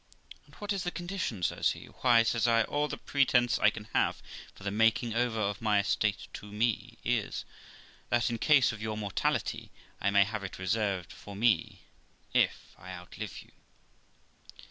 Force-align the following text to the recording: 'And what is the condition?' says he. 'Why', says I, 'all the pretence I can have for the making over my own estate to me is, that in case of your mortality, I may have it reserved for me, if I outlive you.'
'And 0.47 0.55
what 0.55 0.73
is 0.73 0.83
the 0.83 0.89
condition?' 0.89 1.43
says 1.43 1.73
he. 1.73 1.85
'Why', 1.85 2.23
says 2.23 2.47
I, 2.47 2.63
'all 2.63 2.87
the 2.87 2.97
pretence 2.97 3.59
I 3.59 3.69
can 3.69 3.83
have 3.93 4.23
for 4.55 4.63
the 4.63 4.71
making 4.71 5.13
over 5.13 5.53
my 5.59 5.75
own 5.75 5.81
estate 5.81 6.27
to 6.33 6.51
me 6.51 6.97
is, 7.05 7.45
that 8.09 8.31
in 8.31 8.39
case 8.39 8.71
of 8.71 8.81
your 8.81 8.97
mortality, 8.97 9.69
I 10.01 10.09
may 10.09 10.23
have 10.23 10.43
it 10.43 10.57
reserved 10.57 11.13
for 11.13 11.35
me, 11.35 11.81
if 12.33 12.73
I 12.79 12.91
outlive 12.93 13.43
you.' 13.43 13.51